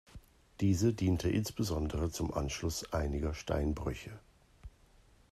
[0.61, 4.19] Diese diente insbesondere zum Anschluss einiger Steinbrüche.